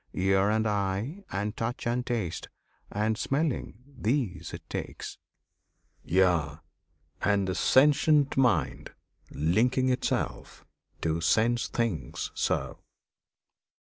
Ear 0.15 0.49
and 0.49 0.65
Eye, 0.67 1.23
And 1.29 1.55
Touch 1.55 1.85
and 1.85 2.03
Taste, 2.03 2.49
and 2.91 3.19
Smelling, 3.19 3.83
these 3.85 4.51
it 4.51 4.67
takes, 4.67 5.19
Yea, 6.03 6.57
and 7.21 7.47
a 7.47 7.53
sentient 7.53 8.35
mind; 8.35 8.93
linking 9.29 9.89
itself 9.89 10.65
To 11.03 11.21
sense 11.21 11.67
things 11.67 12.31
so. 12.33 12.79